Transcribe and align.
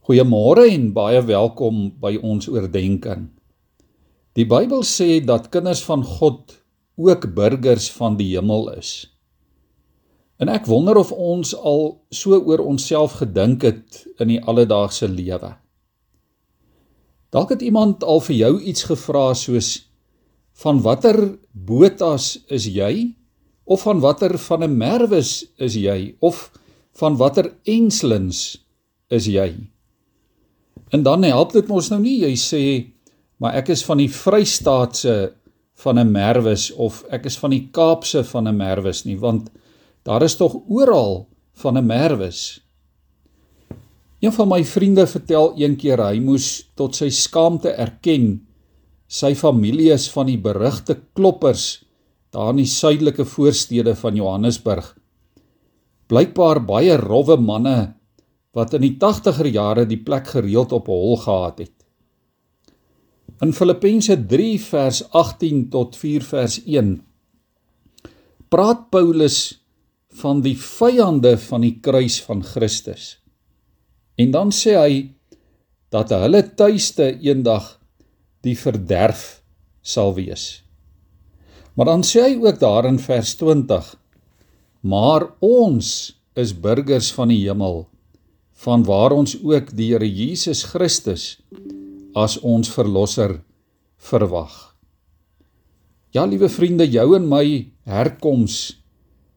Goeiemôre 0.00 0.62
en 0.72 0.86
baie 0.96 1.18
welkom 1.28 1.90
by 2.00 2.14
ons 2.24 2.46
oordeenking. 2.48 3.26
Die 4.32 4.46
Bybel 4.48 4.80
sê 4.88 5.18
dat 5.20 5.50
kinders 5.52 5.82
van 5.84 6.00
God 6.00 6.54
ook 6.96 7.26
burgers 7.36 7.90
van 7.92 8.14
die 8.16 8.30
hemel 8.30 8.70
is. 8.78 9.10
En 10.40 10.48
ek 10.48 10.64
wonder 10.72 10.96
of 10.96 11.10
ons 11.12 11.52
al 11.52 12.00
so 12.16 12.38
oor 12.40 12.62
onsself 12.64 13.18
gedink 13.20 13.66
het 13.68 13.98
in 14.16 14.32
die 14.32 14.38
alledaagse 14.40 15.04
lewe. 15.04 15.50
Dalk 17.28 17.52
het 17.52 17.60
iemand 17.60 18.00
al 18.00 18.24
vir 18.24 18.38
jou 18.38 18.54
iets 18.72 18.86
gevra 18.88 19.26
soos 19.36 19.68
van 20.64 20.80
watter 20.80 21.18
botas 21.52 22.38
is 22.48 22.70
jy 22.72 23.10
of 23.68 23.84
van 23.84 24.00
watter 24.00 24.38
van 24.48 24.64
'n 24.64 24.78
merwes 24.80 25.44
is 25.60 25.76
jy 25.76 26.16
of 26.24 26.48
van 26.96 27.20
watter 27.20 27.52
enslins 27.68 28.56
is 29.12 29.28
jy? 29.28 29.68
En 30.90 31.02
dan 31.02 31.22
help 31.22 31.52
dit 31.52 31.68
mos 31.70 31.90
nou 31.90 32.00
nie 32.02 32.20
jy 32.24 32.34
sê 32.38 32.62
maar 33.40 33.56
ek 33.56 33.70
is 33.72 33.82
van 33.86 34.00
die 34.02 34.10
Vrystaatse 34.12 35.32
van 35.80 35.98
'n 35.98 36.12
Merwes 36.12 36.70
of 36.72 37.04
ek 37.10 37.26
is 37.26 37.38
van 37.38 37.50
die 37.50 37.68
Kaapse 37.72 38.24
van 38.24 38.48
'n 38.48 38.56
Merwes 38.56 39.04
nie 39.04 39.16
want 39.16 39.50
daar 40.04 40.22
is 40.22 40.36
tog 40.36 40.56
oral 40.68 41.28
van 41.54 41.78
'n 41.78 41.86
Merwes. 41.86 42.60
Een 44.20 44.32
van 44.32 44.48
my 44.48 44.64
vriende 44.64 45.06
vertel 45.06 45.54
eendag 45.56 46.10
hy 46.10 46.20
moes 46.20 46.70
tot 46.74 46.96
sy 46.96 47.08
skaamte 47.08 47.70
erken 47.70 48.46
sy 49.08 49.34
familie 49.34 49.92
is 49.92 50.10
van 50.10 50.26
die 50.26 50.38
berugte 50.38 50.98
kloppers 51.14 51.84
daar 52.30 52.50
in 52.50 52.56
die 52.62 52.66
suidelike 52.66 53.24
voorstede 53.24 53.94
van 53.96 54.14
Johannesburg. 54.14 54.96
Blykbaar 56.06 56.64
baie 56.66 56.96
rowwe 56.96 57.36
manne 57.36 57.94
wat 58.56 58.74
in 58.74 58.82
die 58.82 58.96
80er 58.98 59.46
jare 59.50 59.86
die 59.86 60.00
plek 60.02 60.32
gereeld 60.34 60.72
op 60.74 60.90
hol 60.90 61.16
gehad 61.22 61.62
het. 61.62 61.76
In 63.40 63.54
Filippense 63.56 64.16
3 64.28 64.58
vers 64.60 65.04
18 65.16 65.68
tot 65.72 65.96
4 65.96 66.26
vers 66.26 66.58
1 66.66 66.98
praat 68.50 68.88
Paulus 68.90 69.38
van 70.20 70.42
die 70.42 70.56
vyande 70.58 71.36
van 71.38 71.62
die 71.64 71.76
kruis 71.80 72.18
van 72.26 72.42
Christus. 72.44 73.20
En 74.18 74.34
dan 74.34 74.50
sê 74.52 74.74
hy 74.76 74.94
dat 75.94 76.10
hulle 76.14 76.42
tuiste 76.58 77.06
eendag 77.22 77.76
die 78.44 78.56
verderf 78.58 79.40
sal 79.80 80.12
wees. 80.18 80.60
Maar 81.78 81.94
dan 81.94 82.04
sê 82.04 82.26
hy 82.26 82.34
ook 82.42 82.58
daar 82.60 82.88
in 82.90 82.98
vers 82.98 83.36
20: 83.38 83.94
Maar 84.82 85.30
ons 85.40 86.12
is 86.34 86.52
burgers 86.52 87.12
van 87.14 87.30
die 87.30 87.40
hemel 87.46 87.86
van 88.60 88.84
waar 88.84 89.14
ons 89.16 89.36
ook 89.42 89.72
die 89.76 89.92
Here 89.92 90.08
Jesus 90.08 90.66
Christus 90.72 91.38
as 92.14 92.36
ons 92.44 92.68
verlosser 92.72 93.38
verwag. 94.10 94.52
Ja, 96.12 96.26
liewe 96.26 96.50
vriende, 96.50 96.88
jou 96.90 97.14
en 97.16 97.28
my 97.30 97.44
herkoms 97.88 98.58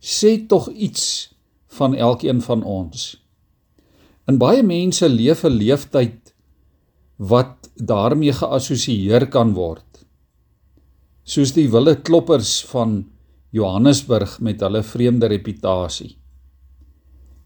sê 0.00 0.38
tog 0.48 0.70
iets 0.72 1.34
van 1.76 1.94
elkeen 1.94 2.40
van 2.44 2.64
ons. 2.64 3.14
In 4.28 4.40
baie 4.40 4.62
mense 4.64 5.08
leef 5.08 5.44
'n 5.44 5.58
leeftyd 5.60 6.34
wat 7.18 7.70
daarmee 7.76 8.32
geassosieer 8.32 9.28
kan 9.28 9.54
word. 9.54 10.06
Soos 11.24 11.52
die 11.52 11.68
wille 11.70 11.96
kloppers 12.02 12.64
van 12.72 13.04
Johannesburg 13.50 14.40
met 14.40 14.60
hulle 14.60 14.82
vreemde 14.82 15.26
reputasie. 15.26 16.16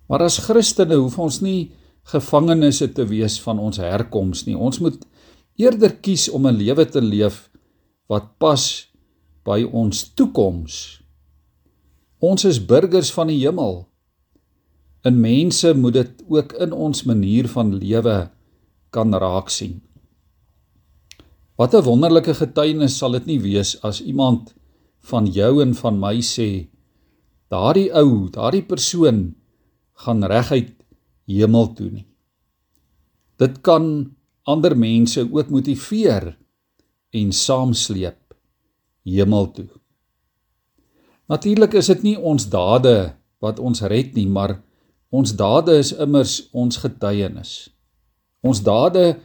Maar 0.08 0.24
as 0.24 0.40
Christene 0.46 0.96
hoef 0.96 1.18
ons 1.20 1.40
nie 1.44 1.70
gevangenes 2.08 2.80
te 2.96 3.04
wees 3.08 3.36
van 3.44 3.58
ons 3.60 3.80
herkoms 3.82 4.46
nie. 4.46 4.56
Ons 4.56 4.80
moet 4.80 4.96
eerder 5.60 5.98
kies 6.00 6.28
om 6.32 6.46
'n 6.46 6.56
lewe 6.56 6.84
te 6.84 7.00
leef 7.00 7.50
wat 8.08 8.38
pas 8.38 8.88
by 9.44 9.62
ons 9.64 10.14
toekoms. 10.14 11.02
Ons 12.20 12.44
is 12.44 12.58
burgers 12.58 13.12
van 13.12 13.28
die 13.28 13.38
hemel. 13.44 13.86
In 15.04 15.20
mense 15.20 15.74
moet 15.74 15.92
dit 15.92 16.24
ook 16.28 16.52
in 16.52 16.72
ons 16.72 17.04
manier 17.04 17.48
van 17.48 17.74
lewe 17.78 18.30
kan 18.90 19.14
raak 19.14 19.48
sien. 19.50 19.80
Wat 21.56 21.74
'n 21.74 21.84
wonderlike 21.84 22.34
getuienis 22.34 22.98
sal 22.98 23.12
dit 23.12 23.26
nie 23.26 23.40
wees 23.40 23.76
as 23.82 24.00
iemand 24.00 24.54
van 25.00 25.26
jou 25.26 25.62
en 25.62 25.74
van 25.74 25.98
my 25.98 26.20
sê 26.20 26.68
daardie 27.50 27.90
ou, 27.92 28.28
daardie 28.30 28.62
persoon 28.62 29.34
gaan 30.04 30.24
reguit 30.30 30.74
hemel 31.28 31.72
toe 31.76 31.88
nie. 31.90 32.06
Dit 33.38 33.60
kan 33.66 34.14
ander 34.48 34.74
mense 34.78 35.22
ook 35.26 35.50
motiveer 35.52 36.32
en 37.14 37.32
saamsleep 37.32 38.34
hemel 39.08 39.50
toe. 39.52 39.68
Natuurlik 41.28 41.76
is 41.76 41.90
dit 41.92 42.04
nie 42.06 42.16
ons 42.16 42.48
dade 42.48 43.12
wat 43.44 43.60
ons 43.60 43.84
red 43.84 44.14
nie, 44.16 44.26
maar 44.26 44.56
ons 45.12 45.34
dade 45.36 45.76
is 45.78 45.92
immers 45.92 46.40
ons 46.56 46.80
getuienis. 46.80 47.68
Ons 48.40 48.62
dade 48.64 49.18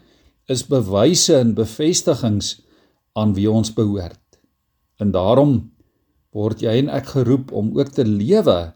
is 0.51 0.65
bewyse 0.67 1.35
en 1.37 1.53
bevestigings 1.55 2.57
aan 3.15 3.33
wie 3.37 3.49
ons 3.49 3.71
behoort. 3.73 4.19
En 4.99 5.13
daarom 5.15 5.55
word 6.33 6.63
jy 6.65 6.75
en 6.81 6.91
ek 6.91 7.13
geroep 7.15 7.53
om 7.55 7.71
ook 7.77 7.93
te 7.95 8.05
lewe 8.07 8.73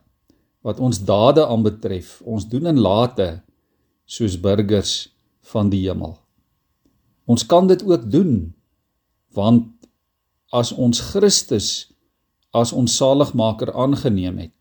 wat 0.68 0.82
ons 0.84 1.00
dade 1.08 1.46
aanbetref, 1.48 2.18
ons 2.28 2.44
doen 2.52 2.68
en 2.68 2.80
late 2.84 3.28
soos 4.04 4.36
burgers 4.44 5.08
van 5.54 5.70
die 5.72 5.86
hemel. 5.86 6.18
Ons 7.28 7.46
kan 7.48 7.70
dit 7.72 7.84
ook 7.88 8.08
doen 8.12 8.52
want 9.36 9.72
as 10.52 10.74
ons 10.74 11.00
Christus 11.12 11.70
as 12.56 12.74
ons 12.74 12.96
saligmaker 12.98 13.70
aangeneem 13.76 14.40
het, 14.42 14.56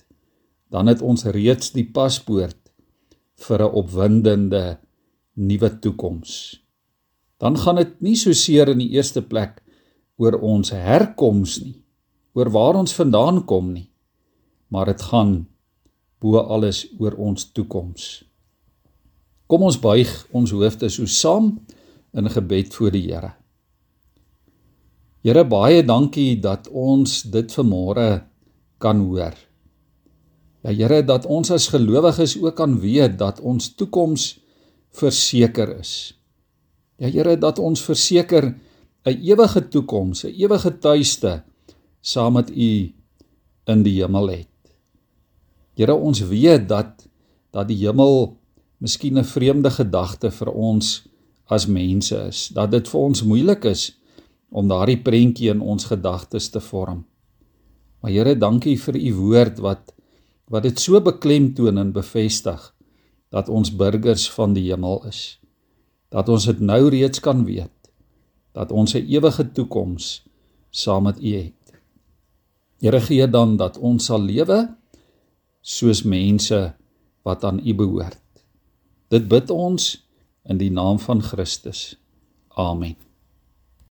dan 0.70 0.90
het 0.90 1.02
ons 1.02 1.24
reeds 1.32 1.72
die 1.74 1.86
paspoort 1.86 2.58
vir 3.46 3.62
'n 3.62 3.74
opwindende 3.82 4.78
nuwe 5.34 5.70
toekoms. 5.80 6.60
Dan 7.38 7.56
gaan 7.56 7.76
dit 7.76 8.00
nie 8.00 8.16
so 8.16 8.32
seer 8.32 8.68
in 8.68 8.78
die 8.78 8.92
eerste 8.96 9.22
plek 9.22 9.62
oor 10.16 10.40
ons 10.40 10.70
herkoms 10.70 11.60
nie, 11.62 11.84
oor 12.34 12.50
waar 12.50 12.76
ons 12.76 12.94
vandaan 12.94 13.44
kom 13.44 13.72
nie, 13.72 13.90
maar 14.68 14.86
dit 14.86 15.02
gaan 15.02 15.46
bo 16.20 16.40
alles 16.40 16.86
oor 16.98 17.16
ons 17.20 17.50
toekoms. 17.52 18.24
Kom 19.46 19.62
ons 19.62 19.78
buig 19.78 20.10
ons 20.34 20.50
hoofde 20.50 20.88
so 20.90 21.06
saam 21.06 21.52
in 22.16 22.30
gebed 22.32 22.74
voor 22.74 22.94
die 22.94 23.04
Here. 23.06 23.34
Here 25.26 25.44
baie 25.44 25.82
dankie 25.82 26.38
dat 26.40 26.68
ons 26.70 27.22
dit 27.30 27.52
vanmôre 27.58 28.22
kan 28.82 29.00
hoor. 29.02 29.34
Ja 30.66 30.74
Here 30.74 31.02
dat 31.06 31.26
ons 31.30 31.50
as 31.54 31.68
gelowiges 31.70 32.36
ook 32.42 32.56
kan 32.58 32.78
weet 32.82 33.18
dat 33.18 33.40
ons 33.40 33.74
toekoms 33.74 34.36
verseker 34.96 35.76
is. 35.78 36.14
Ja 36.98 37.10
Here 37.10 37.36
dat 37.38 37.58
ons 37.58 37.82
verseker 37.82 38.54
'n 39.06 39.18
ewige 39.22 39.68
toekoms, 39.68 40.24
'n 40.24 40.34
ewige 40.34 40.78
tuiste 40.78 41.42
saam 42.00 42.32
met 42.32 42.50
U 42.50 42.92
in 43.66 43.82
die 43.82 44.02
hemel 44.02 44.28
het. 44.28 44.55
Here 45.76 45.94
ons 45.94 46.22
weet 46.24 46.68
dat 46.68 47.04
dat 47.52 47.68
die 47.68 47.78
hemel 47.84 48.36
miskien 48.80 49.18
'n 49.18 49.24
vreemde 49.24 49.70
gedagte 49.70 50.30
vir 50.30 50.50
ons 50.52 51.08
as 51.48 51.66
mense 51.66 52.16
is, 52.28 52.48
dat 52.48 52.70
dit 52.70 52.88
vir 52.88 53.00
ons 53.00 53.22
moeilik 53.22 53.64
is 53.64 53.98
om 54.50 54.68
daardie 54.68 55.02
prentjie 55.02 55.50
in 55.50 55.60
ons 55.60 55.84
gedagtes 55.84 56.50
te 56.50 56.60
vorm. 56.60 57.04
Maar 58.00 58.10
Here, 58.10 58.34
dankie 58.38 58.76
vir 58.78 58.96
u 58.96 59.14
woord 59.14 59.58
wat 59.58 59.92
wat 60.46 60.62
dit 60.62 60.78
so 60.78 61.00
beklemtoon 61.00 61.78
en 61.78 61.92
bevestig 61.92 62.74
dat 63.34 63.48
ons 63.48 63.72
burgers 63.74 64.30
van 64.30 64.52
die 64.54 64.70
hemel 64.70 65.02
is. 65.08 65.40
Dat 66.08 66.28
ons 66.28 66.44
dit 66.46 66.60
nou 66.60 66.88
reeds 66.88 67.20
kan 67.20 67.44
weet 67.44 67.72
dat 68.54 68.72
ons 68.72 68.94
'n 68.94 69.04
ewige 69.04 69.52
toekoms 69.52 70.24
saam 70.70 71.02
met 71.02 71.22
u 71.22 71.32
het. 71.34 71.80
Here 72.80 73.00
gee 73.00 73.26
dan 73.28 73.56
dat 73.56 73.78
ons 73.78 74.04
sal 74.04 74.22
lewe 74.22 74.76
soos 75.66 76.04
mense 76.06 76.60
wat 77.26 77.44
aan 77.44 77.58
U 77.58 77.74
behoort. 77.74 78.22
Dit 79.10 79.26
bid 79.28 79.50
ons 79.50 79.96
in 80.46 80.60
die 80.62 80.70
naam 80.70 80.98
van 81.02 81.22
Christus. 81.22 81.96
Amen. 82.54 83.05